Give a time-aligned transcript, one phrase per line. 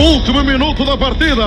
[0.00, 1.44] Último minuto da partida.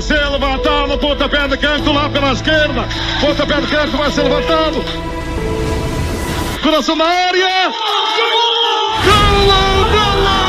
[0.00, 2.86] Se levantado, pontapé de canto lá pela esquerda.
[3.20, 4.84] Pontapé de canto vai ser levantado.
[6.62, 7.72] Coração da área.
[7.72, 8.62] Golo!
[9.04, 9.90] Golo!
[9.90, 10.41] Golo!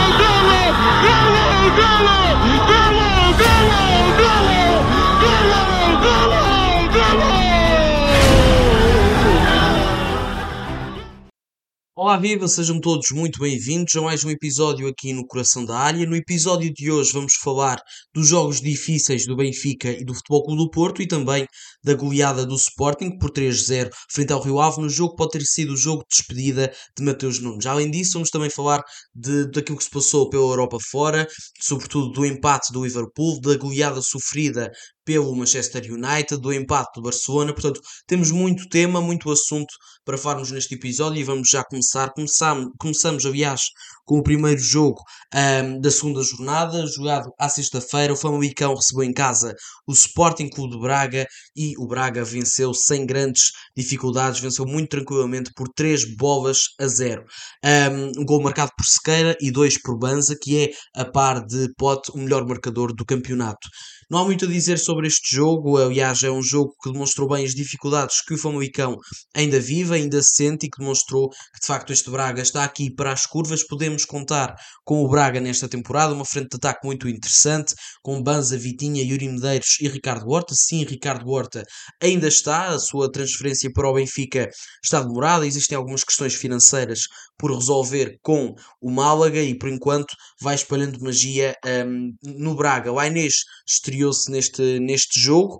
[11.96, 12.48] Olá, viva!
[12.48, 16.08] Sejam todos muito bem-vindos a mais um episódio aqui no Coração da Área.
[16.08, 17.80] No episódio de hoje vamos falar
[18.12, 21.46] dos jogos difíceis do Benfica e do Futebol Clube do Porto e também
[21.84, 25.74] da goleada do Sporting por 3-0 frente ao Rio Ave no jogo pode ter sido
[25.74, 27.68] o jogo de despedida de Mateus Nunes.
[27.68, 28.84] Além disso, vamos também falar
[29.14, 31.28] de, daquilo que se passou pela Europa fora,
[31.62, 34.72] sobretudo do empate do Liverpool, da goleada sofrida
[35.06, 37.54] pelo Manchester United, do empate do Barcelona.
[37.54, 39.74] Portanto, temos muito tema, muito assunto
[40.06, 42.12] para falarmos neste episódio e vamos já começar.
[42.14, 43.62] Começamos, começamos aliás,
[44.06, 45.02] com o primeiro jogo
[45.34, 48.14] um, da segunda jornada, jogado à sexta-feira.
[48.14, 49.56] O Famalicão recebeu em casa
[49.88, 55.52] o Sporting Clube de Braga e o Braga venceu sem grandes dificuldades, venceu muito tranquilamente
[55.56, 57.24] por 3 bolas a 0.
[57.64, 61.70] Um, um gol marcado por Sequeira e 2 por Banza, que é, a par de
[61.78, 63.68] Pote, o melhor marcador do campeonato.
[64.14, 67.44] Não há muito a dizer sobre este jogo, aliás, é um jogo que demonstrou bem
[67.44, 68.96] as dificuldades que o Famalicão
[69.36, 73.12] ainda vive, ainda sente e que demonstrou que de facto este Braga está aqui para
[73.12, 73.64] as curvas.
[73.64, 74.54] Podemos contar
[74.86, 79.30] com o Braga nesta temporada, uma frente de ataque muito interessante, com Banza, Vitinha, Yuri
[79.30, 80.54] Medeiros e Ricardo Horta.
[80.54, 81.64] Sim, Ricardo Horta
[82.00, 84.48] ainda está, a sua transferência para o Benfica
[84.84, 90.56] está demorada, existem algumas questões financeiras por resolver com o Málaga e por enquanto vai
[90.56, 92.92] espalhando magia um, no Braga.
[92.92, 95.60] O Ainês estreou-se neste, neste jogo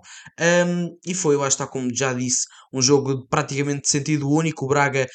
[0.66, 4.64] um, e foi, lá está, como já disse, um jogo praticamente de sentido único.
[4.64, 5.06] O Braga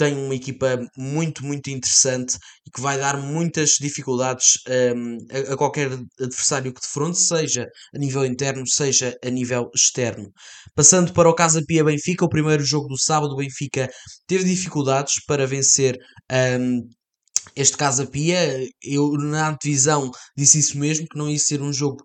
[0.00, 4.58] tem uma equipa muito, muito interessante e que vai dar muitas dificuldades
[4.96, 10.32] um, a, a, qualquer adversário que defronte, seja a nível interno, seja a nível externo.
[10.74, 13.90] Passando para o Casa Pia Benfica, o primeiro jogo do sábado, o Benfica
[14.26, 15.98] teve dificuldades para vencer
[16.58, 16.80] um,
[17.56, 21.98] este Casa Pia, eu na antevisão disse isso mesmo, que não ia ser um jogo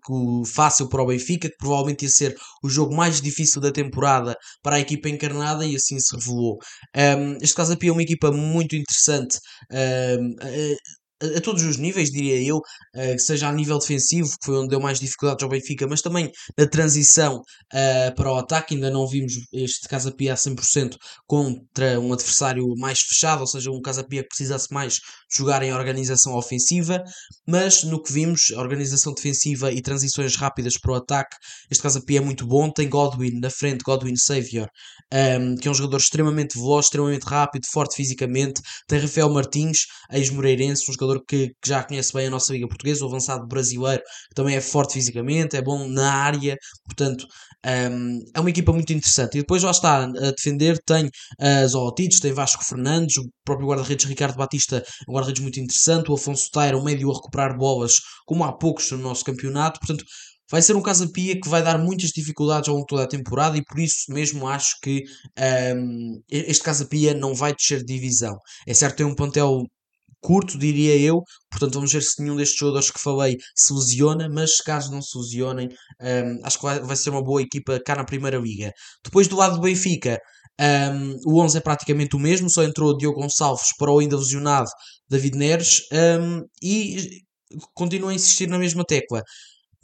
[0.46, 4.76] fácil para o Benfica, que provavelmente ia ser o jogo mais difícil da temporada para
[4.76, 6.58] a equipa encarnada e assim se revelou.
[6.96, 9.38] Um, este Casa Pia é uma equipa muito interessante.
[9.72, 14.58] Um, a, a, todos os níveis, diria eu, uh, seja a nível defensivo, que foi
[14.58, 18.74] onde deu mais dificuldades ao Benfica, mas também na transição uh, para o ataque.
[18.74, 23.70] Ainda não vimos este Casa Pia a 100% contra um adversário mais fechado, ou seja,
[23.70, 24.98] um Casa Pia que precisasse mais
[25.30, 27.02] jogar em organização ofensiva,
[27.46, 31.36] mas no que vimos, organização defensiva e transições rápidas para o ataque,
[31.70, 32.70] este Pia é muito bom.
[32.70, 34.68] Tem Godwin na frente, Godwin Savior,
[35.12, 38.60] um, que é um jogador extremamente veloz, extremamente rápido, forte fisicamente.
[38.86, 43.04] Tem Rafael Martins, ex-moreirense, um jogador que, que, já conhece bem a nossa Liga Portuguesa,
[43.04, 47.26] o avançado brasileiro, que também é forte fisicamente, é bom na área, portanto,
[47.64, 49.36] um, é uma equipa muito interessante.
[49.36, 54.06] E depois lá está a defender, tem uh, Zolotides, tem Vasco Fernandes, o próprio guarda-redes
[54.06, 58.44] Ricardo Batista, um guarda-redes muito interessante, o Afonso Taira, um médio a recuperar bolas, como
[58.44, 60.04] há poucos no nosso campeonato, portanto,
[60.50, 63.08] vai ser um Casa Pia que vai dar muitas dificuldades ao longo de toda a
[63.08, 65.02] temporada e por isso mesmo acho que
[65.76, 68.36] um, este Casa Pia não vai descer de divisão.
[68.66, 69.64] É certo, tem um plantel
[70.20, 71.22] curto, diria eu.
[71.50, 75.16] Portanto, vamos ver se nenhum destes jogadores que falei se lesiona, mas caso não se
[75.18, 75.68] lesionem,
[76.00, 78.72] um, acho que vai, ser uma boa equipa cá na Primeira Liga.
[79.04, 80.18] Depois do lado do Benfica,
[80.60, 84.70] um, o 11 é praticamente o mesmo, só entrou Diogo Gonçalves para o ainda lesionado
[85.08, 87.22] David Neres um, e
[87.74, 89.22] continua a insistir na mesma tecla.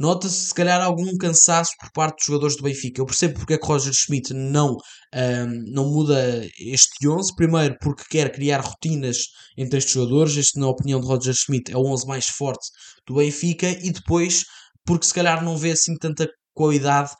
[0.03, 3.01] Nota-se se calhar algum cansaço por parte dos jogadores do Benfica.
[3.01, 7.33] Eu percebo porque é que Roger Schmidt não, um, não muda este 11.
[7.37, 9.19] Primeiro porque quer criar rotinas
[9.57, 10.37] entre estes jogadores.
[10.37, 12.67] Este, na opinião de Roger Schmidt, é o 11 mais forte
[13.07, 13.71] do Benfica.
[13.71, 14.45] E depois
[14.85, 17.13] porque se calhar não vê assim tanta qualidade,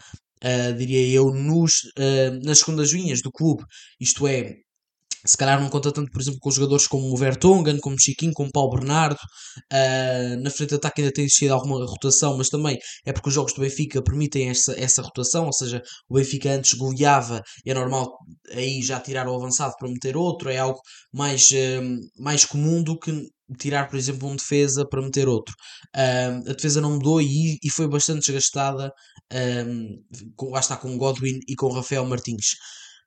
[0.45, 3.63] uh, diria eu, nos, uh, nas segundas linhas do clube.
[4.01, 4.57] Isto é,
[5.25, 8.51] se calhar não conta tanto, por exemplo, com jogadores como o Vertonghen, como Chiquinho, como
[8.51, 9.19] Paulo Bernardo.
[9.73, 13.35] Uh, na frente de ataque ainda tem existido alguma rotação, mas também é porque os
[13.35, 17.75] jogos do Benfica permitem essa, essa rotação, ou seja, o Benfica antes goleava e é
[17.75, 18.09] normal
[18.51, 20.81] aí já tirar o avançado para meter outro, é algo
[21.13, 23.13] mais, uh, mais comum do que
[23.59, 25.55] tirar, por exemplo, um defesa para meter outro.
[25.95, 28.91] Uh, a defesa não mudou e, e foi bastante desgastada,
[30.37, 32.53] com, lá está com o Godwin e com o Rafael Martins.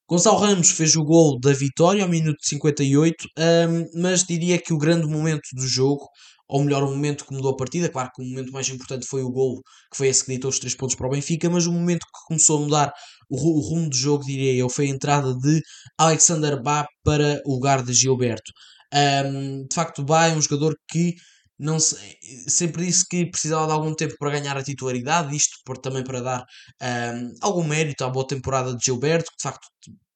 [0.08, 4.78] Gonçalo Ramos fez o gol da vitória ao minuto 58, um, mas diria que o
[4.78, 6.08] grande momento do jogo,
[6.48, 9.24] ou melhor, o momento que mudou a partida, claro que o momento mais importante foi
[9.24, 9.62] o gol,
[9.92, 12.28] que foi esse que ditou os três pontos para o Benfica, mas o momento que
[12.28, 12.94] começou a mudar
[13.32, 15.60] o, o rumo do jogo, diria eu, foi a entrada de
[15.98, 18.52] Alexander Bá para o lugar de Gilberto.
[18.94, 21.16] Um, de facto, Bá é um jogador que
[21.58, 22.18] não sei,
[22.48, 26.22] sempre disse que precisava de algum tempo para ganhar a titularidade, isto por, também para
[26.22, 26.46] dar
[26.82, 29.68] um, algum mérito à boa temporada de Gilberto, que de facto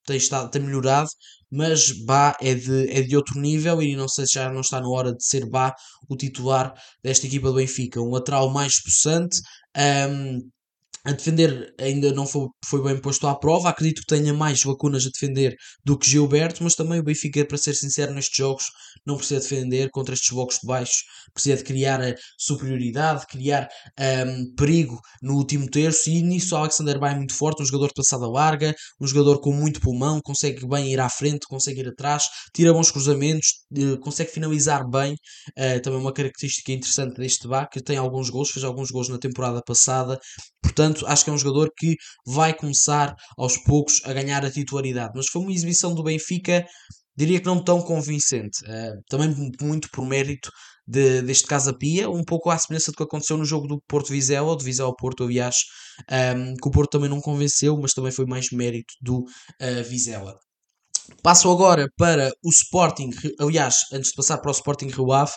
[0.06, 1.10] tem, estado, tem melhorado,
[1.52, 4.80] mas Bá é de, é de outro nível e não sei se já não está
[4.82, 5.74] na hora de ser Bá
[6.10, 8.02] o titular desta equipa do Benfica.
[8.02, 9.40] Um lateral mais possante,
[9.78, 10.50] um,
[11.06, 13.70] a defender ainda não foi, foi bem posto à prova.
[13.70, 17.58] Acredito que tenha mais lacunas a defender do que Gilberto, mas também o Benfica, para
[17.58, 18.66] ser sincero, nestes jogos
[19.06, 21.04] não precisa defender contra estes blocos de baixo,
[21.34, 23.70] precisa de criar a superioridade, criar
[24.28, 26.10] um, perigo no último terço.
[26.10, 29.54] E nisso o Alexander vai muito forte, um jogador de passada larga, um jogador com
[29.54, 34.32] muito pulmão, consegue bem ir à frente, consegue ir atrás, tira bons cruzamentos, uh, consegue
[34.32, 35.14] finalizar bem.
[35.58, 39.18] Uh, também uma característica interessante deste Bá, que tem alguns gols, fez alguns gols na
[39.18, 40.20] temporada passada,
[40.62, 41.96] portanto acho que é um jogador que
[42.26, 45.12] vai começar aos poucos a ganhar a titularidade.
[45.16, 46.66] Mas foi uma exibição do Benfica,
[47.18, 48.64] diria que não tão convincente.
[48.64, 50.50] Uh, também muito por mérito
[50.88, 54.10] de, deste Casa Pia, um pouco à semelhança do que aconteceu no jogo do Porto
[54.10, 55.56] Vizela, do Vizela Porto, aliás,
[56.10, 59.84] um, ehm, que o Porto também não convenceu, mas também foi mais mérito do uh,
[59.88, 60.36] Vizela.
[61.22, 63.10] Passo agora para o Sporting,
[63.40, 65.34] aliás, antes de passar para o Sporting Rio Ave,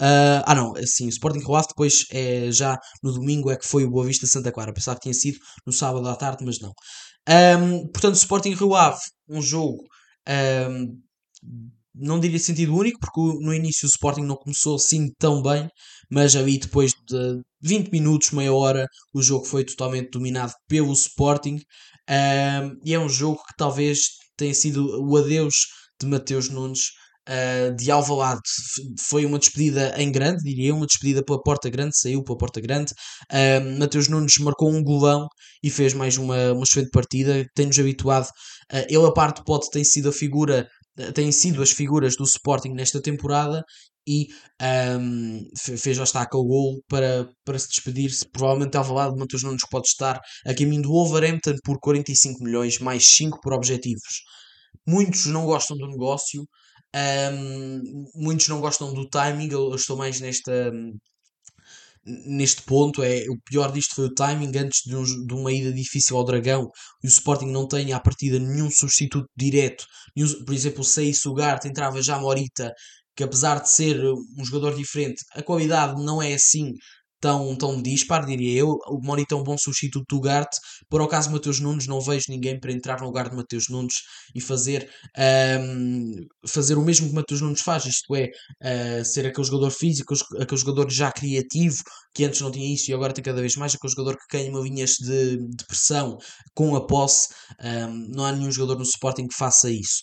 [0.00, 3.84] Uh, ah não, assim, o Sporting Rio depois é já no domingo é que foi
[3.84, 4.72] o Boa Vista Santa Clara.
[4.72, 6.72] Pensava que tinha sido no sábado à tarde, mas não.
[7.28, 9.84] Um, portanto, Sporting Rio Ave, um jogo
[10.70, 10.98] um,
[11.94, 15.68] não diria sentido único, porque no início o Sporting não começou assim tão bem,
[16.10, 21.58] mas ali depois de 20 minutos, meia hora, o jogo foi totalmente dominado pelo Sporting.
[22.08, 25.54] Um, e é um jogo que talvez tenha sido o adeus
[26.00, 26.88] de Mateus Nunes
[27.30, 28.40] uh, de Alvalade
[28.98, 32.92] foi uma despedida em grande, diria, uma despedida pela porta grande, saiu pela porta grande.
[33.32, 35.28] Uh, Mateus Nunes marcou um golão
[35.62, 37.46] e fez mais uma, uma excelente partida.
[37.54, 40.66] Tem-nos habituado, uh, ele a parte pode tem sido a figura,
[41.14, 43.62] têm sido as figuras do Sporting nesta temporada
[44.06, 44.26] e
[44.98, 48.28] um, fez já está aquele gol para, para se despedir-se.
[48.30, 53.38] Provavelmente Alvalade Mateus Nunes pode estar a caminho do Wolverhampton por 45 milhões, mais 5
[53.40, 54.22] por objetivos.
[54.86, 56.44] Muitos não gostam do negócio,
[56.94, 60.72] um, muitos não gostam do timing, eu, estou mais nesta,
[62.04, 63.02] neste ponto.
[63.02, 64.56] É, o pior disto foi o timing.
[64.56, 66.68] Antes de, um, de uma ida difícil ao Dragão,
[67.02, 69.84] e o Sporting não tem à partida nenhum substituto direto.
[70.16, 72.72] Nenhum, por exemplo, o Sei Sugarte entrava já Morita,
[73.16, 74.02] que apesar de ser
[74.38, 76.72] um jogador diferente, a qualidade não é assim
[77.20, 78.78] tão, tão dispar, diria eu.
[78.88, 80.58] O Morita é um bom substituto do Garte.
[80.88, 83.94] Por acaso, caso Mateus Nunes, não vejo ninguém para entrar no lugar de Mateus Nunes
[84.34, 84.88] e fazer,
[85.60, 86.14] um,
[86.46, 88.30] fazer o mesmo que Mateus Nunes faz, isto é,
[88.62, 91.82] uh, ser aquele jogador físico, aquele jogador já criativo,
[92.14, 94.60] que antes não tinha isso e agora tem cada vez mais, aquele jogador que queima
[94.60, 96.16] linhas de, de pressão
[96.54, 97.28] com a posse.
[97.62, 100.00] Um, não há nenhum jogador no Sporting que faça isso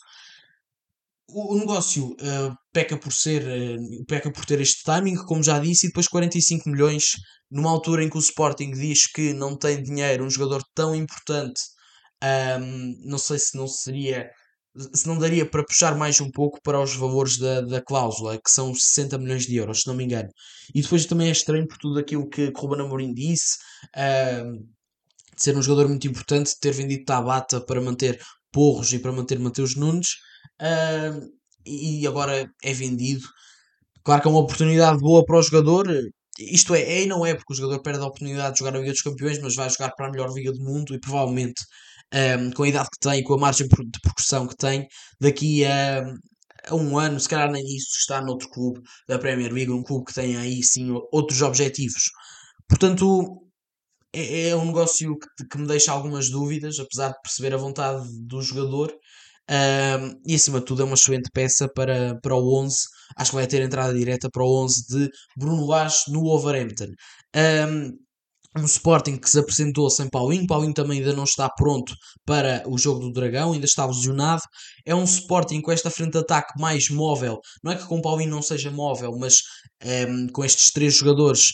[1.29, 5.85] o negócio uh, peca por ser uh, peca por ter este timing, como já disse,
[5.85, 7.12] e depois 45 milhões
[7.51, 11.62] numa altura em que o Sporting diz que não tem dinheiro, um jogador tão importante,
[12.59, 14.29] um, não sei se não seria
[14.94, 18.51] se não daria para puxar mais um pouco para os valores da, da cláusula, que
[18.51, 20.30] são 60 milhões de euros, se não me engano.
[20.73, 23.57] E depois também é estranho por tudo aquilo que, Ruben Amorim disse,
[23.95, 24.57] um,
[25.35, 28.21] de ser um jogador muito importante, ter vendido Tabata para manter
[28.51, 30.15] Porros e para manter Mateus Nunes,
[30.61, 31.27] uh,
[31.65, 33.25] e agora é vendido.
[34.03, 35.88] Claro que é uma oportunidade boa para o jogador.
[36.39, 38.79] Isto é, é e não é, porque o jogador perde a oportunidade de jogar a
[38.79, 41.61] Liga dos Campeões, mas vai jogar para a melhor Liga do Mundo e provavelmente
[42.13, 44.87] um, com a idade que tem, com a margem de progressão que tem,
[45.19, 46.06] daqui a,
[46.68, 50.06] a um ano, se calhar nem isso, está noutro clube da Premier League, um clube
[50.06, 52.11] que tem aí sim outros objetivos.
[52.68, 53.47] Portanto,
[54.13, 58.07] é, é um negócio que, que, me deixa algumas dúvidas, apesar de perceber a vontade
[58.25, 58.94] do jogador.
[59.49, 62.77] Um, e acima de tudo é uma excelente peça para, para o 11.
[63.16, 66.92] Acho que vai ter entrada direta para o 11 de Bruno Lage no Wolverhampton.
[67.35, 68.07] Um,
[68.57, 70.47] um Sporting que se apresentou sem Paulinho.
[70.47, 71.94] Paulinho também ainda não está pronto
[72.25, 74.42] para o jogo do Dragão, ainda está lesionado.
[74.85, 77.39] É um Sporting com esta frente de ataque mais móvel.
[77.63, 79.35] Não é que com Paulinho não seja móvel, mas
[80.09, 81.54] um, com estes três jogadores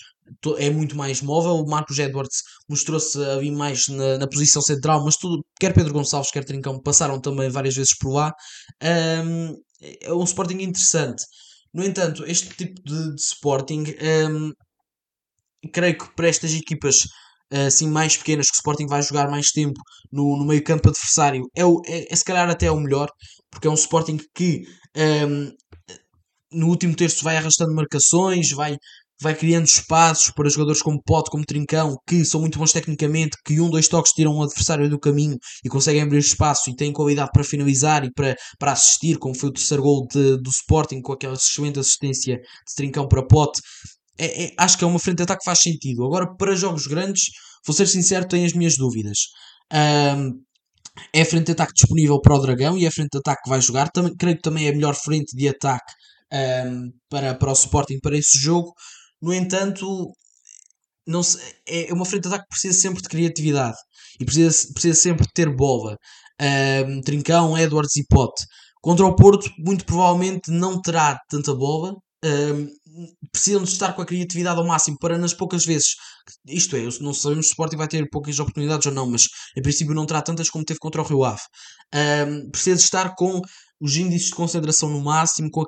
[0.57, 1.53] é muito mais móvel.
[1.55, 5.93] O Marcos Edwards mostrou-se a vir mais na, na, posição central, mas tudo, quer Pedro
[5.93, 8.33] Gonçalves, quer Trincão, passaram também várias vezes por lá.
[8.81, 9.55] Um,
[10.01, 11.23] é um Sporting interessante.
[11.73, 13.83] No entanto, este tipo de, de Sporting,
[14.29, 14.51] um,
[15.71, 17.03] creio que para estas equipas
[17.67, 19.79] assim mais pequenas que o Sporting vai jogar mais tempo
[20.11, 23.09] no, no meio campo adversário é, o, é, é se calhar até o melhor
[23.51, 24.63] porque é um Sporting que
[24.97, 25.51] um,
[26.51, 28.75] no último terço vai arrastando marcações vai
[29.22, 33.60] vai criando espaços para jogadores como Pote, como Trincão, que são muito bons tecnicamente, que
[33.60, 37.32] um, dois toques tiram um adversário do caminho e conseguem abrir espaço e têm qualidade
[37.32, 41.13] para finalizar e para, para assistir, como foi o terceiro gol de, do Sporting, com
[41.13, 43.62] aquela excelente assistência de Trincão para Pote.
[44.17, 46.05] É, é, acho que é uma frente de ataque que faz sentido.
[46.05, 47.29] Agora, para jogos grandes,
[47.65, 49.17] vou ser sincero, tenho as minhas dúvidas.
[49.72, 50.43] Um,
[51.12, 53.41] é a frente de ataque disponível para o Dragão e é a frente de ataque
[53.43, 53.89] que vai jogar.
[53.89, 55.91] Também, creio que também é a melhor frente de ataque
[56.32, 58.74] um, para, para o Sporting para esse jogo.
[59.23, 60.13] No entanto,
[61.07, 63.77] não se, é, é uma frente de ataque que precisa sempre de criatividade
[64.19, 65.97] e precisa, precisa sempre de ter bola.
[66.41, 68.43] Um, Trincão, Edwards e Pote.
[68.81, 72.67] Contra o Porto, muito provavelmente não terá tanta bola, um,
[73.31, 75.95] precisam de estar com a criatividade ao máximo para nas poucas vezes,
[76.45, 79.27] isto é, não sabemos se o Sporting vai ter poucas oportunidades ou não, mas
[79.57, 81.41] em princípio não terá tantas como teve contra o Rio Ave.
[81.95, 83.41] Um, precisa de estar com
[83.83, 85.65] os índices de concentração no máximo, com a,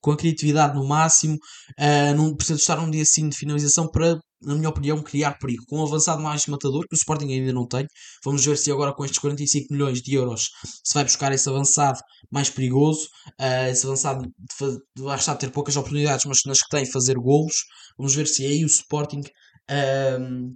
[0.00, 4.16] com a criatividade no máximo, uh, num, precisa estar num dia assim de finalização para,
[4.40, 5.64] na minha opinião, criar perigo.
[5.66, 7.84] Com um avançado mais matador, que o Sporting ainda não tem,
[8.24, 10.50] vamos ver se agora com estes 45 milhões de euros
[10.84, 11.98] se vai buscar esse avançado
[12.30, 13.08] mais perigoso,
[13.40, 14.24] uh, esse avançado
[14.96, 17.56] vai estar a ter poucas oportunidades, mas nas que tem fazer golos.
[17.98, 19.22] Vamos ver se aí o Sporting.
[19.68, 20.54] Uh,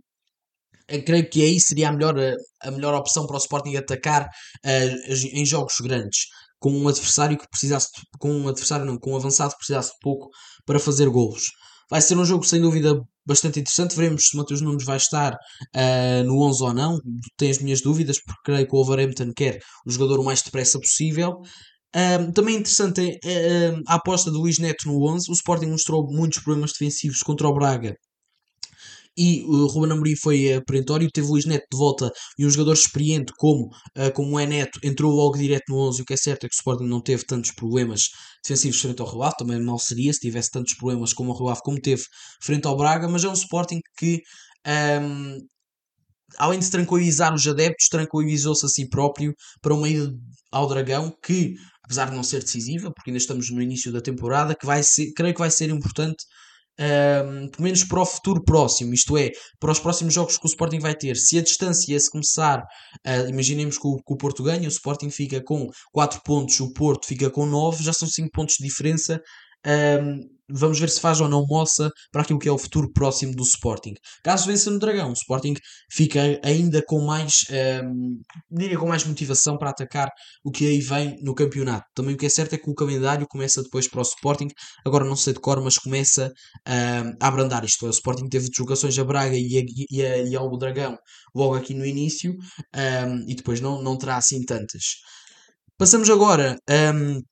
[1.04, 2.14] creio que aí seria a melhor,
[2.62, 4.26] a melhor opção para o Sporting atacar
[4.64, 6.26] uh, em jogos grandes
[6.60, 7.88] com um adversário que precisasse
[8.18, 10.28] com um adversário não, com um avançado que precisasse de pouco
[10.64, 11.50] para fazer golos.
[11.90, 13.96] Vai ser um jogo sem dúvida bastante interessante.
[13.96, 16.98] Veremos se Matheus Nunes vai estar uh, no 11 ou não.
[17.36, 20.78] Tenho as minhas dúvidas, porque creio que o Wolverhampton quer o jogador o mais depressa
[20.78, 21.40] possível.
[21.96, 25.28] Um, também interessante é, a aposta de Luís Neto no 11.
[25.28, 27.96] O Sporting mostrou muitos problemas defensivos contra o Braga
[29.16, 32.10] e o Ruben Amorim foi uh, perentório, teve Luís Neto de volta.
[32.38, 36.04] E um jogador experiente como, uh, como é Neto entrou logo direto no 11 o
[36.04, 38.08] que é certo é que o Sporting não teve tantos problemas
[38.42, 41.48] defensivos frente ao Rio Ave, também mal seria se tivesse tantos problemas como o Rio
[41.48, 42.02] Ave como teve
[42.42, 44.20] frente ao Braga, mas é um Sporting que
[44.66, 45.38] um, ehm,
[46.38, 50.12] além de tranquilizar os adeptos, tranquilizou-se a si próprio para uma ida
[50.52, 54.54] ao Dragão que, apesar de não ser decisiva, porque ainda estamos no início da temporada,
[54.54, 56.24] que vai ser, creio que vai ser importante
[56.78, 60.48] um, pelo menos para o futuro próximo, isto é, para os próximos jogos que o
[60.48, 61.16] Sporting vai ter.
[61.16, 62.60] Se a distância se começar,
[63.06, 66.72] uh, imaginemos que o, que o, Porto ganha, o Sporting fica com 4 pontos, o
[66.72, 69.20] Porto fica com 9, já são 5 pontos de diferença.
[69.66, 70.20] Um,
[70.52, 73.42] vamos ver se faz ou não moça para aquilo que é o futuro próximo do
[73.42, 73.94] Sporting.
[74.22, 75.54] Caso vença no Dragão, o Sporting
[75.90, 77.44] fica ainda com mais,
[77.84, 80.10] um, diria com mais motivação para atacar
[80.44, 81.86] o que aí vem no campeonato.
[81.94, 84.48] Também o que é certo é que o calendário começa depois para o Sporting,
[84.86, 86.32] agora não sei de cor, mas começa
[86.66, 87.86] um, a abrandar isto.
[87.86, 90.96] O Sporting teve deslocações a Braga e, a, e, a, e ao Dragão
[91.34, 94.82] logo aqui no início um, e depois não, não terá assim tantas.
[95.78, 96.58] Passamos agora
[96.94, 97.22] um,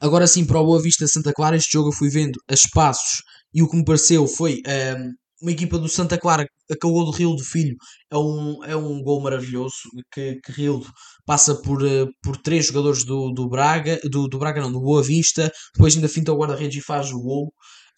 [0.00, 3.22] Agora sim, para o Boa Vista Santa Clara, este jogo eu fui vendo a espaços
[3.54, 5.10] e o que me pareceu foi um, ehm,
[5.40, 6.46] uma equipa do Santa Clara
[6.80, 7.76] gol do Rio do Filho
[8.10, 9.74] é um, é um gol maravilhoso
[10.12, 10.82] que, que Rio
[11.26, 15.02] passa por, uh, por três jogadores do, do Braga, do, do Braga não, do Boa
[15.02, 17.52] Vista, depois ainda finta o guarda-redes e faz o gol.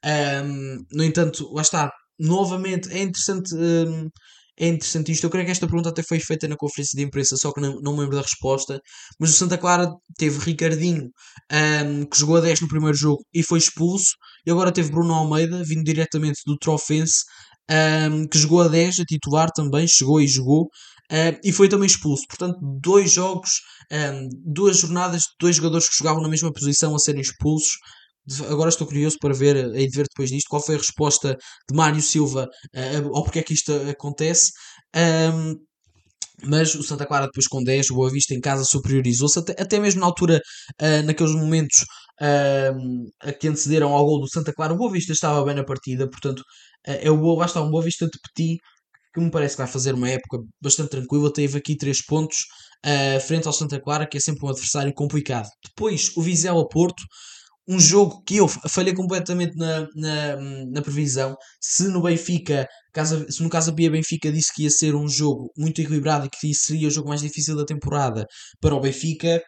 [0.05, 4.09] Um, ehm, no entanto, lá está, novamente é interessante um, ehm,
[4.58, 5.25] é interessante isto.
[5.25, 7.80] Eu creio que esta pergunta até foi feita na conferência de imprensa, só que não,
[7.80, 8.80] não me lembro da resposta.
[9.18, 11.11] Mas o Santa Clara teve Ricardinho,
[11.52, 14.12] um, que jogou a 10 no primeiro jogo e foi expulso.
[14.46, 17.25] E agora teve Bruno Almeida, vindo diretamente do Trofense,
[17.70, 20.68] um, que jogou a 10, a titular também, chegou e jogou.
[21.11, 22.25] Um, e foi também expulso.
[22.28, 23.61] Portanto, dois jogos,
[24.44, 27.76] duas jornadas, dois jogadores que jogavam na mesma posição a serem expulsos
[28.49, 31.37] agora estou curioso para ver, aí de ver depois disto, qual foi a resposta
[31.69, 34.52] de Mário Silva uh, ao porque é que isto acontece.
[34.97, 35.57] Um,
[36.43, 39.78] mas o Santa Clara depois com 10, o Boa Vista em casa superiorizou-se, até, até
[39.78, 40.40] mesmo na altura,
[40.81, 41.85] uh, naqueles momentos
[42.21, 45.64] uh, a que antecederam ao gol do Santa Clara, o Boa Vista estava bem na
[45.64, 48.59] partida, portanto uh, é o Boa, basta um Boa Vista de Petit,
[49.14, 52.38] que me parece que vai fazer uma época bastante tranquila, teve aqui 3 pontos
[53.26, 55.49] frente ao Santa Clara, que é sempre um adversário complicado.
[55.64, 57.02] Depois o Vizela Porto,
[57.66, 60.37] um jogo que eu falhei completamente na, na,
[60.71, 61.35] na previsão.
[61.61, 65.50] Se no Benfica, casa, se no caso Bia Benfica disse que ia ser um jogo
[65.56, 68.26] muito equilibrado e que seria o jogo mais difícil da temporada
[68.61, 69.42] para o Benfica,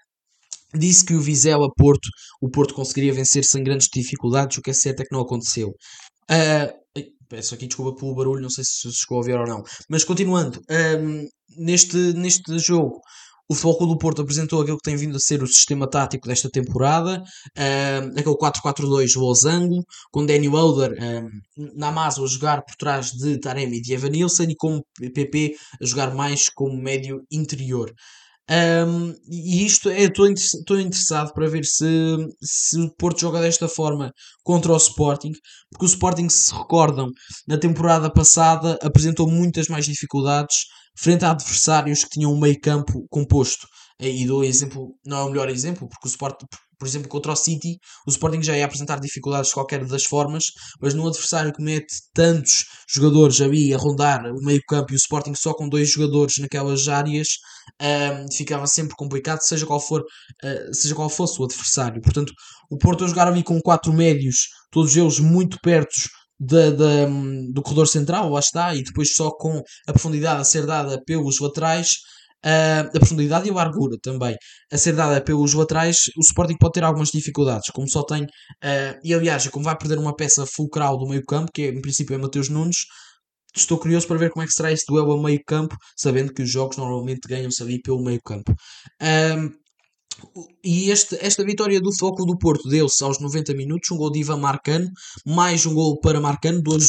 [0.75, 2.09] disse que o Vizela Porto,
[2.41, 5.69] o Porto conseguiria vencer sem grandes dificuldades, o que é certo é que não aconteceu.
[6.31, 9.63] Uh, peço aqui desculpa pelo barulho, não sei se chegou a ver ou não.
[9.89, 13.01] Mas continuando, um, neste, neste jogo,
[13.49, 16.51] o Futebol do Porto apresentou aquilo que tem vindo a ser o sistema tático desta
[16.51, 17.23] temporada,
[17.57, 21.31] uh, aquele 4-4-2 losango, com Daniel Alder uh,
[21.77, 25.55] na massa a jogar por trás de Taremi e de Evan Nilsson e com PP
[25.81, 27.93] a jogar mais como médio interior.
[28.49, 31.85] Um, e isto é, estou interessado para ver se,
[32.41, 34.13] se o Porto joga desta forma
[34.45, 35.33] contra o Sporting,
[35.71, 37.11] porque o Sporting, se recordam,
[37.47, 43.07] na temporada passada apresentou muitas mais dificuldades frente a adversários que tinham um meio campo
[43.11, 43.67] composto.
[43.99, 46.45] E dou exemplo, não é o melhor exemplo, porque o Sporting,
[46.79, 50.45] por exemplo, contra o City, o Sporting já ia apresentar dificuldades de qualquer das formas,
[50.81, 54.97] mas num adversário que mete tantos jogadores ali a rondar o meio campo e o
[54.97, 57.29] Sporting só com dois jogadores naquelas áreas,
[57.81, 62.03] um, ficava sempre complicado, seja qual, for, uh, seja qual fosse o adversário.
[62.03, 62.33] Portanto,
[62.71, 65.97] o Porto a jogar ali com quatro médios, todos eles muito perto
[66.39, 66.71] da,
[67.53, 71.41] do corredor central, lá está, e depois só com a profundidade a ser dada pelos
[71.41, 71.97] laterais,
[72.45, 74.37] Uh, a profundidade e a largura também
[74.71, 79.01] a ser dada pelos laterais, o Sporting pode ter algumas dificuldades, como só tem, uh,
[79.03, 82.15] e aliás, como vai perder uma peça fulcral do meio campo, que é, em princípio
[82.15, 82.85] é Mateus Nunes,
[83.57, 86.43] estou curioso para ver como é que será esse duelo a meio campo, sabendo que
[86.43, 88.55] os jogos normalmente ganham-se ali pelo meio campo.
[89.03, 89.51] Um,
[90.65, 94.21] e este, esta vitória do Foco do Porto deu-se aos 90 minutos, um gol de
[94.21, 94.91] Ivan Marcano,
[95.25, 96.89] mais um gol para Marcano, duas,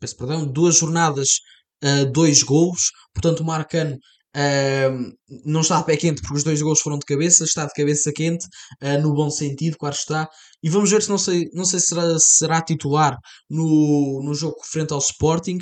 [0.00, 1.40] peço perdão, duas jornadas,
[1.84, 3.98] uh, dois gols, portanto Marcano
[4.36, 5.10] Uh,
[5.44, 8.12] não está a pé quente porque os dois gols foram de cabeça, está de cabeça
[8.12, 8.46] quente,
[8.82, 10.28] uh, no bom sentido, claro está.
[10.62, 13.16] E vamos ver se não sei, não sei se será, será titular
[13.48, 15.58] no, no jogo frente ao Sporting.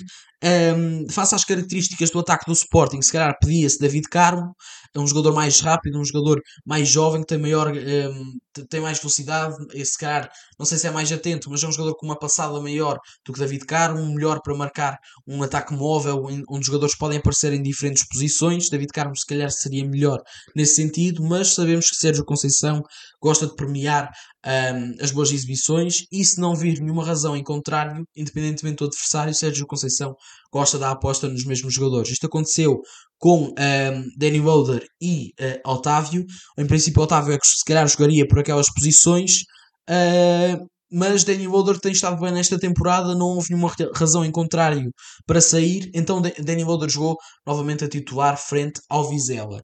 [0.46, 4.54] Um, face às características do ataque do Sporting, se calhar pedia-se David Carmo,
[4.94, 8.32] é um jogador mais rápido, um jogador mais jovem, que tem maior um,
[8.64, 11.96] tem mais velocidade, esse cara, não sei se é mais atento, mas é um jogador
[11.96, 16.60] com uma passada maior do que David Carmo, melhor para marcar um ataque móvel, onde
[16.60, 18.68] os jogadores podem aparecer em diferentes posições.
[18.68, 20.18] David Carmo, se calhar, seria melhor
[20.54, 22.82] nesse sentido, mas sabemos que Sérgio Conceição
[23.20, 24.10] gosta de premiar
[24.46, 29.34] um, as boas exibições e se não vir nenhuma razão em contrário, independentemente do adversário,
[29.34, 30.14] Sérgio Conceição
[30.52, 32.10] gosta da aposta nos mesmos jogadores.
[32.10, 32.80] Isto aconteceu
[33.18, 36.24] com um, Danny Roder e uh, Otávio.
[36.58, 39.40] Em princípio, Otávio é que se calhar jogaria por aquelas posições.
[39.88, 44.88] Uh, mas Danny Roder tem estado bem nesta temporada, não houve nenhuma razão em contrário
[45.26, 49.60] para sair, então Danny Roder jogou novamente a titular frente ao Vizela.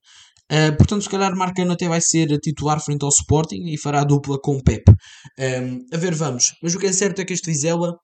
[0.51, 4.01] Uh, portanto, se calhar Marcano até vai ser a titular frente ao Sporting e fará
[4.01, 4.83] a dupla com o Pep.
[5.39, 6.53] Um, a ver, vamos.
[6.63, 7.95] Mas o que é certo é que este Vizela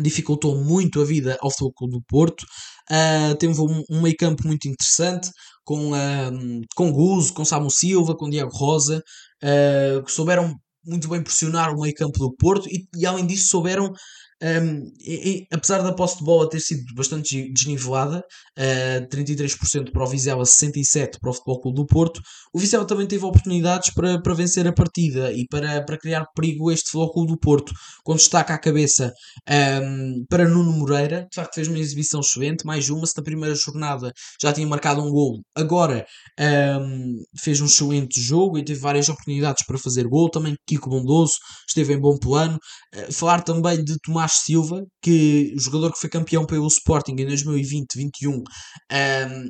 [0.00, 2.44] dificultou muito a vida ao Futebol do Porto.
[2.90, 5.30] Uh, teve um, um meio campo muito interessante
[5.64, 9.02] com, uh, com Guzo, com Samu Silva, com Diego Rosa,
[9.42, 13.48] uh, que souberam muito bem pressionar o meio campo do Porto e, e além disso
[13.48, 13.92] souberam
[14.40, 18.24] um, e, e, apesar da posse de bola ter sido bastante desnivelada,
[18.56, 22.20] uh, 33% para o Vizela, 67% para o Futebol Clube do Porto,
[22.54, 26.68] o Vizela também teve oportunidades para, para vencer a partida e para, para criar perigo
[26.68, 27.72] a este Futebol Clube do Porto,
[28.04, 29.12] quando destaca a cabeça
[29.82, 33.54] um, para Nuno Moreira, de facto fez uma exibição excelente, mais uma, se na primeira
[33.56, 36.06] jornada já tinha marcado um gol, agora
[36.80, 41.34] um, fez um excelente jogo e teve várias oportunidades para fazer gol, também Kiko Bondoso
[41.68, 42.56] esteve em bom plano,
[42.94, 47.26] uh, falar também de Tomás Tomás Silva, que jogador que foi campeão pelo Sporting em
[47.26, 48.42] 2020-21 um,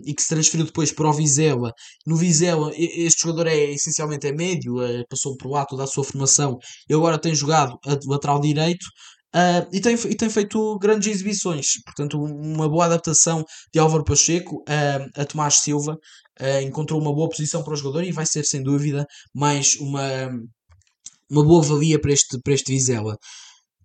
[0.06, 1.72] e que se transferiu depois para o Vizela.
[2.06, 6.04] No Vizela, este jogador é essencialmente é médio, uh, passou por lá toda a sua
[6.04, 6.56] formação
[6.88, 8.86] e agora tem jogado a lateral direito.
[9.34, 14.56] Uh, e, tem, e tem feito grandes exibições, portanto, uma boa adaptação de Álvaro Pacheco
[14.62, 15.98] uh, a Tomás Silva.
[16.40, 20.30] Uh, encontrou uma boa posição para o jogador e vai ser sem dúvida mais uma,
[21.30, 23.16] uma boa valia para este, para este Vizela.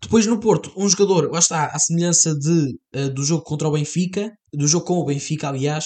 [0.04, 3.72] Depois no Porto, um jogador, lá está, à semelhança de, uh, do jogo contra o
[3.72, 5.86] Benfica, do jogo com o Benfica, aliás,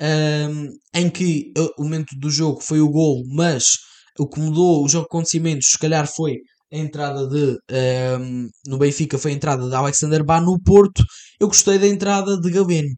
[0.00, 3.64] um, ehm, em que uh, o momento do jogo foi o gol, mas
[4.20, 6.36] o que mudou o jogo de acontecimentos, se calhar, foi
[6.72, 7.52] a entrada de.
[7.52, 11.02] Um, ehm, no Benfica foi a entrada de Alexander Bá, no Porto,
[11.40, 12.94] eu gostei da entrada de Galeno.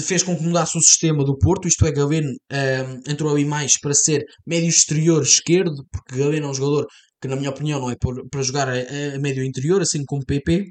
[0.00, 3.44] Fez com que mudasse o sistema do Porto, isto é, Galeno um, ehm, entrou ali
[3.44, 6.86] mais para ser médio exterior esquerdo, porque Galeno é um jogador
[7.20, 10.24] que na minha opinião não é por, para jogar a, a, médio interior, assim como
[10.24, 10.66] PP,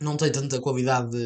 [0.00, 1.16] não tem tanta qualidade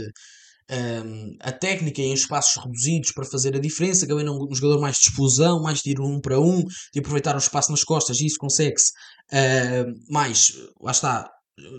[0.70, 4.06] um, a técnica em espaços reduzidos para fazer a diferença.
[4.06, 7.34] Gabriel é um jogador mais de explosão, mais de ir um para um, de aproveitar
[7.34, 8.92] o espaço nas costas, e isso consegue-se
[9.32, 11.30] uh, mais, lá está,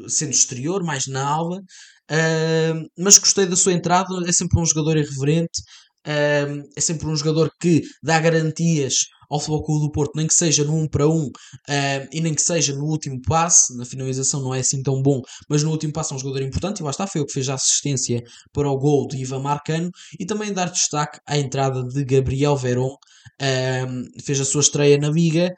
[0.08, 1.60] sendo exterior, mais na aula.
[2.12, 5.62] Uh, mas gostei da sua entrada, é sempre um jogador irreverente,
[6.08, 10.34] uh, é sempre um jogador que dá garantias ao Futebol Clube do Porto, nem que
[10.34, 11.32] seja no 1 para 1 uh,
[12.12, 15.64] e nem que seja no último passe, na finalização não é assim tão bom, mas
[15.64, 17.54] no último passe é um jogador importante e lá está, foi o que fez a
[17.54, 22.58] assistência para o gol de Ivan Marcano e também dar destaque à entrada de Gabriel
[22.58, 25.54] Veron, uh, fez a sua estreia na Liga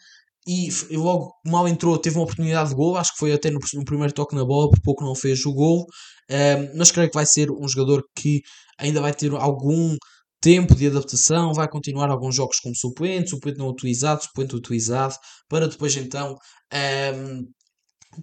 [0.46, 3.86] e logo mal entrou, teve uma oportunidade de gol, acho que foi até no, no
[3.86, 5.86] primeiro toque na bola, por pouco não fez o gol,
[6.76, 8.42] mas creio que vai ser um jogador que
[8.78, 9.96] ainda vai ter algum
[10.44, 15.16] tempo de adaptação, vai continuar alguns jogos como suplente, suplente não utilizado, suplente utilizado,
[15.48, 16.36] para depois então
[17.16, 17.46] um,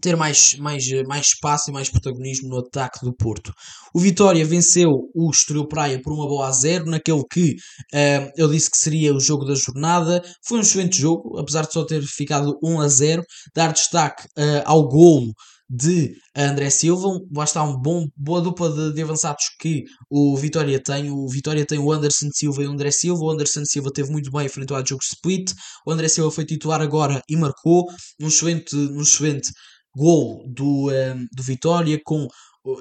[0.02, 3.54] ter mais, mais, mais espaço e mais protagonismo no ataque do Porto.
[3.94, 8.50] O Vitória venceu o Estoril Praia por uma boa a zero, naquele que uh, eu
[8.50, 10.22] disse que seria o jogo da jornada.
[10.46, 13.22] Foi um excelente jogo, apesar de só ter ficado 1 a 0.
[13.54, 15.32] Dar destaque uh, ao golo
[15.72, 20.82] de André Silva, lá está um bom, boa dupla de, de, avançados que o Vitória
[20.82, 21.10] tem.
[21.12, 23.22] O Vitória tem o Anderson Silva e o André Silva.
[23.22, 25.52] O Anderson Silva teve muito bem frente ao jogo split.
[25.86, 27.86] O André Silva foi titular agora e marcou
[28.20, 29.52] um excelente, um excelente
[29.96, 32.26] gol do, um, ehm, do Vitória, com,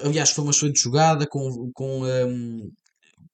[0.04, 2.70] aliás, foi uma excelente jogada, com, com, um, ehm,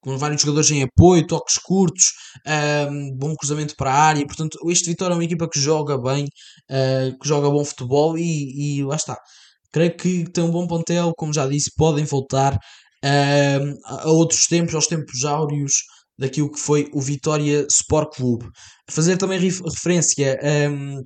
[0.00, 2.12] com vários jogadores em apoio, toques curtos,
[2.46, 4.26] um, ehm, bom cruzamento para a área.
[4.26, 6.26] Portanto, este Vitória é uma equipa que joga bem,
[6.70, 9.16] uh, que joga bom futebol e, e lá está.
[9.72, 12.58] Creio que tem um bom pontel, como já disse, podem voltar
[13.84, 15.72] a outros tempos, aos tempos áureos
[16.18, 18.48] daquilo que foi o Vitória Sport Clube.
[18.90, 20.38] Fazer também referência
[20.70, 21.02] um,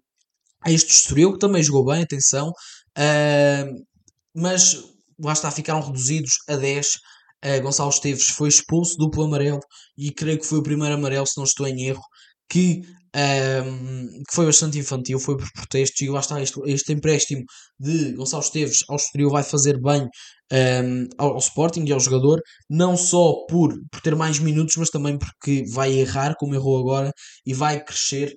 [0.64, 3.84] a este Estoril, que também jogou bem, atenção, uh,
[4.34, 4.76] mas
[5.18, 6.86] lá está, ficaram reduzidos a 10.
[7.44, 9.60] Uh, Gonçalo Esteves foi expulso, duplo amarelo,
[9.96, 12.02] e creio que foi o primeiro amarelo, se não estou em erro,
[12.48, 12.82] que,
[13.16, 17.44] um, que foi bastante infantil, foi por protestos, e lá está, este, este empréstimo
[17.78, 20.08] de Gonçalo Esteves ao Estoril vai fazer bem
[20.52, 24.90] um, ao, ao, Sporting e ao jogador, não só por, por ter mais minutos, mas
[24.90, 27.12] também porque vai errar, como errou agora,
[27.46, 28.34] e vai crescer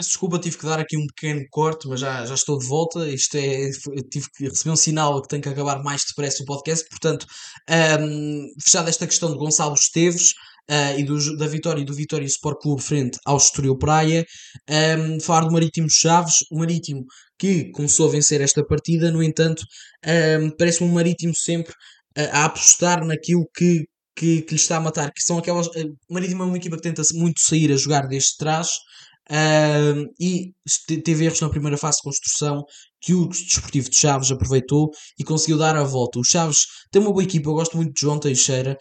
[0.00, 3.08] desculpa, tive que dar aqui um pequeno corte, mas já, já estou de volta.
[3.08, 3.70] Isto é,
[4.10, 6.88] tive que receber um sinal que tem que acabar mais depressa o podcast.
[6.88, 7.26] Portanto,
[8.00, 10.32] um, fechada esta questão de Gonçalo Esteves
[10.70, 14.24] uh, e do, da vitória do Vitória Sport Clube frente ao Estoril Praia,
[14.98, 17.04] um, falar do Marítimo Chaves, o Marítimo
[17.38, 19.64] que começou a vencer esta partida, no entanto,
[20.40, 21.72] um, parece-me um Marítimo sempre
[22.16, 25.66] a, a apostar naquilo que, que, que lhe está a matar, que são aquelas.
[25.68, 28.68] Uh, Marítimo é uma equipa que tenta muito sair a jogar desde trás
[29.30, 30.52] Uh, e
[31.04, 32.64] teve erros na primeira fase de construção
[33.00, 36.18] que o Desportivo de Chaves aproveitou e conseguiu dar a volta.
[36.18, 38.76] O Chaves tem uma boa equipa, eu gosto muito de João Teixeira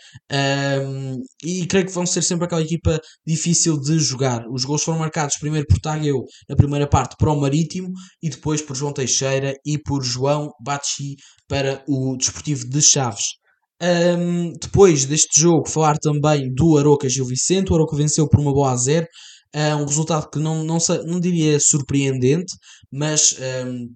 [1.43, 4.43] e creio que vão ser sempre aquela equipa difícil de jogar.
[4.51, 8.61] Os gols foram marcados primeiro por Tagueu na primeira parte para o Marítimo e depois
[8.61, 11.15] por João Teixeira e por João Bachi
[11.47, 13.39] para o Desportivo de Chaves.
[13.81, 17.71] Um, depois deste jogo, falar também do Aroca Gil Vicente.
[17.71, 19.07] O Aroca venceu por uma boa a zero.
[19.53, 22.53] É um resultado que não, não, não diria surpreendente,
[22.91, 23.35] mas
[23.65, 23.87] um,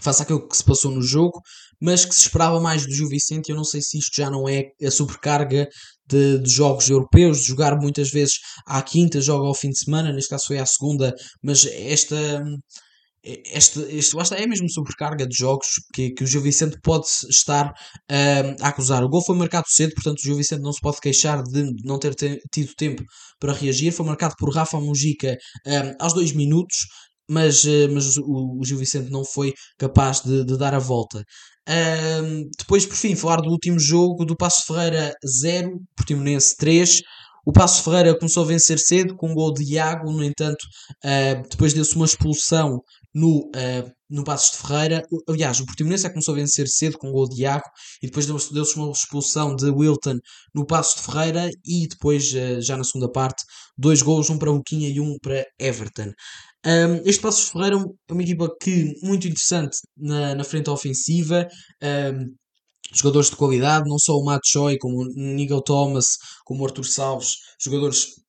[0.00, 1.40] face àquilo que se passou no jogo,
[1.80, 3.50] mas que se esperava mais do Gil Vicente.
[3.50, 5.68] Eu não sei se isto já não é a sobrecarga
[6.06, 8.34] de, de, jogos europeus, de jogar muitas vezes
[8.66, 12.44] à quinta, joga ao fim de semana, neste caso foi à segunda, mas esta
[13.24, 17.70] este, este basta, é mesmo sobrecarga de jogos que, que o Gil Vicente pode estar
[17.70, 19.02] uh, a acusar.
[19.02, 21.98] O gol foi marcado cedo, portanto o Gil Vicente não se pode queixar de não
[21.98, 23.02] ter tido tempo
[23.44, 23.92] para reagir.
[23.92, 26.86] Foi marcado por Rafa Mujica uh, aos dois minutos,
[27.28, 31.22] mas, uh, mas o, o, Gil Vicente não foi capaz de, de dar a volta.
[32.58, 37.02] depois, por fim, falar do último jogo do Passo Ferreira 0, Portimonense 3.
[37.46, 40.64] O Passo Ferreira começou a vencer cedo com um gol de Iago, no entanto,
[41.04, 42.80] uh, depois deu-se uma expulsão
[43.14, 45.02] no, uh, no Passos de Ferreira.
[45.28, 47.64] Aliás, o Portimonense é começou a vencer cedo com o gol de Iago
[48.00, 50.18] e depois deu-se deu uma expulsão de Wilton
[50.54, 53.42] no Passos de Ferreira e depois, uh, já na segunda parte,
[53.76, 56.12] dois gols, um para Boquinha e um para Everton.
[56.64, 61.48] Um, este Passos de Ferreira é uma equipa que muito interessante na, na frente ofensiva.
[61.82, 62.34] Um,
[62.92, 66.06] jogadores de qualidade, não só o Matt Choi, como o Nigel Thomas,
[66.44, 68.23] como o Arthur Salves, jogadores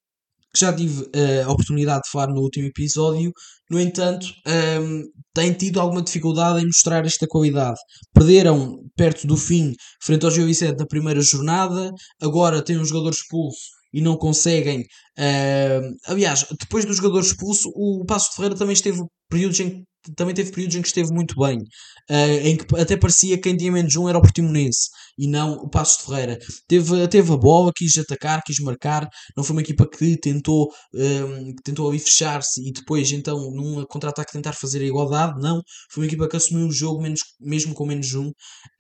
[0.56, 3.34] que já tive uh, a oportunidade de falar no último episódio,
[3.70, 7.78] no entanto, um, ehm, têm tido alguma dificuldade em mostrar esta qualidade.
[8.14, 11.92] Perderam perto do fim, frente ao Gil Vicente, na primeira jornada,
[12.22, 13.60] agora têm um jogador expulso
[13.92, 14.82] e não conseguem.
[15.18, 19.84] Uh, aliás, depois do jogador expulso, o Passo de Ferreira também esteve períodos em
[20.16, 23.58] também teve períodos em que esteve muito bem, uh, em que até parecia que quem
[23.58, 26.40] tinha menos um era o Portimonense e não o Passos de Ferreira.
[26.68, 31.54] Teve, teve a bola, quis atacar, quis marcar, não foi uma equipa que tentou, ehm,
[31.64, 35.62] tentou ali fechar-se e depois então num contra-ataque tentar fazer a igualdade, não.
[35.92, 38.32] Foi uma equipa que assumiu o jogo menos, mesmo com menos um,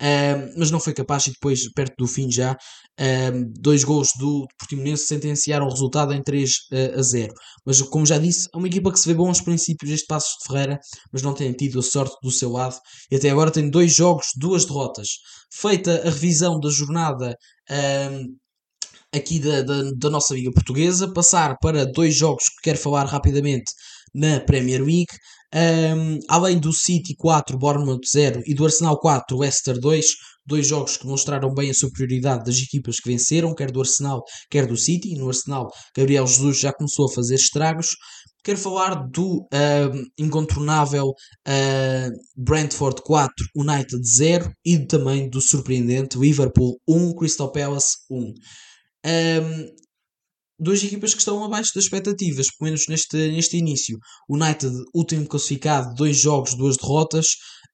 [0.01, 2.55] ehm, mas não foi capaz e depois, perto do fim já,
[2.99, 7.33] ehm, dois gols do Portimonense sentenciaram o resultado em 3 uh, eh, a 0.
[7.65, 10.47] Mas como já disse, é uma equipa que se vê bons princípios este Passos de
[10.47, 10.79] Ferreira,
[11.15, 12.75] mas não tem tido a sorte do seu lado
[13.09, 15.07] e até agora tem dois jogos, duas derrotas.
[15.49, 17.37] Feita a revisão da jornada
[18.11, 18.35] um,
[19.17, 23.71] aqui da, da, da, nossa Liga Portuguesa, passar para dois jogos que quero falar rapidamente
[24.13, 25.13] na Premier League.
[25.55, 30.05] Um, além do City 4, Bournemouth 0 e do Arsenal 4, Leicester 2,
[30.45, 34.67] dois jogos que mostraram bem a superioridade das equipas que venceram, quer do Arsenal, quer
[34.67, 35.15] do City.
[35.15, 37.95] No Arsenal, Gabriel Jesus já começou a fazer estragos.
[38.45, 46.79] Quero falar do uh, incontornável uh, Brentford 4, United 0 e também do surpreendente Liverpool
[46.87, 48.19] 1, Crystal Palace 1.
[48.21, 48.33] Um,
[50.59, 53.97] duas equipas que estão abaixo das expectativas, pelo menos neste, neste início.
[54.29, 57.25] United, último classificado, dois jogos, duas derrotas,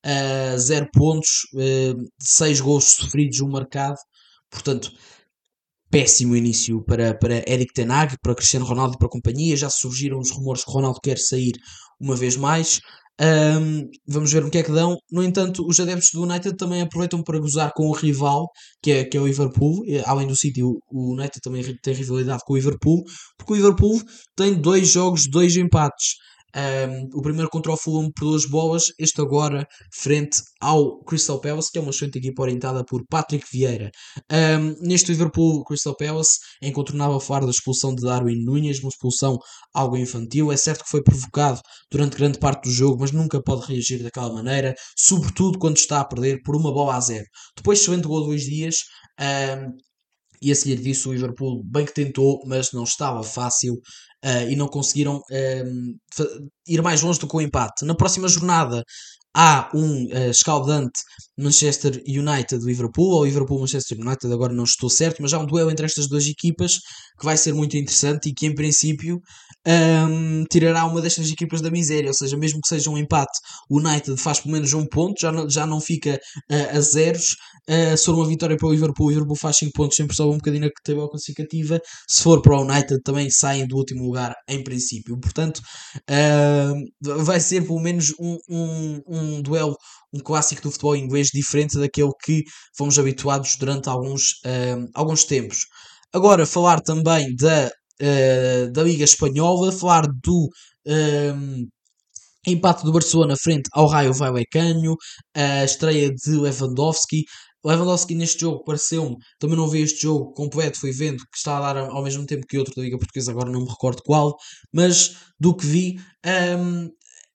[0.05, 3.97] uh, zero pontos, uh, seis gols sofridos, um marcado.
[4.49, 4.89] Portanto,
[5.91, 9.57] péssimo início para, para Eric Tenag, para Cristiano Ronaldo e para a companhia.
[9.57, 11.51] Já surgiram os rumores que Ronaldo quer sair
[11.99, 12.79] uma vez mais.
[13.21, 14.97] Um, vamos ver o que é que dão.
[15.11, 18.47] No entanto, os adeptos do United também aproveitam para gozar com o rival,
[18.81, 19.83] que é, que é o Liverpool.
[20.05, 23.03] Além do City, o, United também tem rivalidade com o Liverpool,
[23.37, 24.01] porque o Liverpool
[24.35, 26.15] tem dois jogos, dois empates.
[26.55, 31.71] Um, o primeiro contra o Fulham por duas bolas, este agora frente ao Crystal Palace,
[31.71, 33.89] que é uma excelente equipa orientada por Patrick Vieira.
[34.31, 39.37] Um, neste Liverpool Crystal Palace incontornável falar da expulsão de Darwin Nunes, uma expulsão
[39.73, 40.51] algo infantil.
[40.51, 44.33] É certo que foi provocado durante grande parte do jogo, mas nunca pode reagir daquela
[44.33, 47.25] maneira, sobretudo quando está a perder por uma bola a zero.
[47.55, 48.75] Depois, excelente gol dois dias.
[49.19, 49.71] Um,
[50.41, 53.79] e a seguir disso o Liverpool bem que tentou, mas não estava fácil
[54.23, 56.23] uh, e não conseguiram uh,
[56.67, 57.85] ir mais longe do que o empate.
[57.85, 58.83] Na próxima jornada
[59.35, 61.01] há um uh, escaldante
[61.37, 65.71] Manchester United Liverpool ou Liverpool Manchester United agora não estou certo mas há um duelo
[65.71, 66.79] entre estas duas equipas
[67.19, 69.21] que vai ser muito interessante e que em princípio
[69.67, 73.39] um, tirará uma destas equipas da miséria, ou seja, mesmo que seja um empate,
[73.69, 76.19] o United faz pelo menos um ponto, já não, já não fica
[76.51, 77.35] uh, a zeros.
[77.69, 80.33] Uh, se for uma vitória para o Liverpool, o Liverpool faz 5 pontos, sempre sobe
[80.33, 81.79] um bocadinho na tabela classificativa.
[82.09, 85.19] Se for para o United, também saem do último lugar, em princípio.
[85.19, 85.61] Portanto,
[86.09, 89.75] uh, vai ser pelo menos um, um, um duelo,
[90.13, 92.43] um clássico do futebol inglês diferente daquele que
[92.77, 94.41] fomos habituados durante alguns,
[94.93, 95.59] alguns tempos.
[96.13, 100.49] Agora, falar também da uh, da Liga Espanhola, falar do
[100.87, 101.67] um, ehm,
[102.47, 104.95] empate do Barcelona frente ao Raio Vallecano,
[105.35, 107.23] a estreia de Lewandowski.
[107.63, 111.73] Lewandowski neste jogo pareceu-me, também não vi este jogo completo, fui vendo que está a
[111.73, 114.35] dar ao mesmo tempo que outro da Liga Portuguesa, agora não me recordo qual,
[114.73, 115.99] mas do que vi,
[116.57, 116.89] um,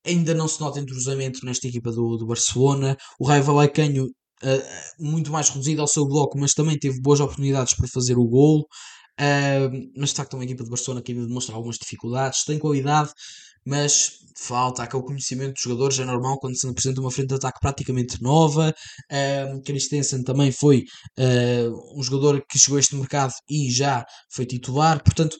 [0.06, 2.96] ainda não se nota entrosamento nesta equipa do, do Barcelona.
[3.18, 7.74] O Raio Vallecano uh, muito mais reduzido ao seu bloco, mas também teve boas oportunidades
[7.74, 8.66] para fazer o gol.
[9.18, 12.58] Uh, mas de facto é uma equipa de Barcelona que ainda demonstra algumas dificuldades, tem
[12.58, 13.10] qualidade,
[13.66, 17.58] mas falta aquele conhecimento dos jogadores, é normal quando se apresenta uma frente de ataque
[17.60, 18.74] praticamente nova.
[19.10, 20.84] Uh, Christensen também foi
[21.18, 25.36] uh, um jogador que chegou a este mercado e já foi titular, portanto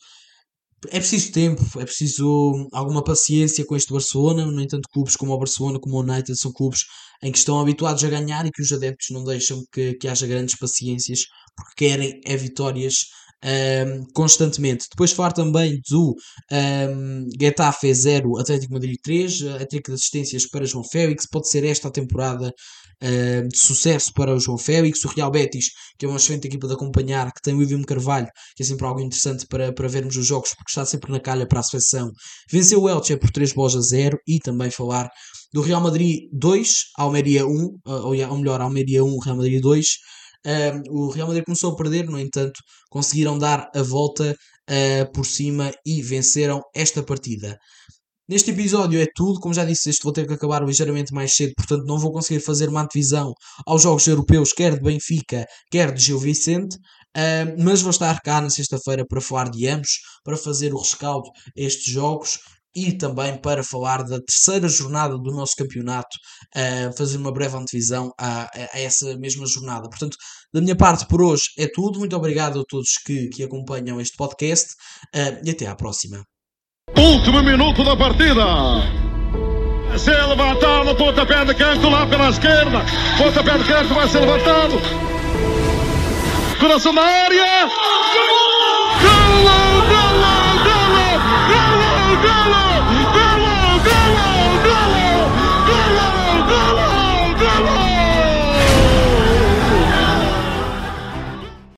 [0.89, 4.47] é preciso tempo, é preciso alguma paciência com este Barcelona.
[4.47, 6.85] No entanto, clubes como o Barcelona, como o United, são clubes
[7.23, 10.27] em que estão habituados a ganhar e que os adeptos não deixam que, que haja
[10.27, 11.21] grandes paciências
[11.57, 13.07] porque querem é vitórias
[13.47, 14.87] um, constantemente.
[14.91, 16.15] Depois falar também do
[16.53, 21.65] um, Getafe 0, Atlético Madrid 3, a trica de assistências para João Félix, pode ser
[21.65, 22.53] esta a temporada
[23.03, 26.67] uh, de sucesso para o João Félix, o Real Betis, que é uma excelente equipa
[26.67, 30.17] de acompanhar, que tem o William Carvalho, que é sempre algo interessante para, para vermos
[30.17, 32.11] os jogos, porque está sempre na calha para a seleção.
[32.51, 35.09] Venceu o Elche por 3 bolas a 0 e também falar
[35.53, 40.26] do Real Madrid 2, Almeria 1, ou, ou melhor, Almeria 1, Real Madrid 2, Uh,
[40.89, 44.37] o Real Madrid começou a perder, no entanto, conseguiram dar a volta
[44.71, 47.59] uh, por cima e venceram esta partida.
[48.29, 51.53] Neste episódio é tudo, como já disse, este vou ter que acabar ligeiramente mais cedo,
[51.57, 53.33] portanto não vou conseguir fazer uma antevisão
[53.65, 56.77] aos jogos europeus, quer de Benfica, quer de Gil Vicente,
[57.57, 61.61] mas vou estar cá na sexta-feira para falar de ambos, para fazer o rescaldo a
[61.61, 62.41] estes jogos
[62.77, 66.17] e também para falar da terceira jornada do nosso campeonato,
[66.97, 69.89] fazer uma breve antevisão a, a, essa mesma jornada.
[69.89, 70.17] Portanto,
[70.53, 71.99] da minha parte por hoje é tudo.
[71.99, 74.75] Muito obrigado a todos que, que acompanham este podcast
[75.15, 76.25] uh, e até à próxima.
[76.97, 78.45] Último minuto da partida.
[79.99, 82.85] Se levantado, pontapé de canto lá pela esquerda.
[83.19, 84.75] Pontapé de canto vai ser levantado.
[86.61, 87.67] Coração na área.
[89.03, 89.43] Gol!
[89.89, 90.16] Gol!
[92.23, 92.33] Gol!
[92.33, 92.49] Gol!
[92.49, 92.81] Gol!
[92.81, 92.86] Gol!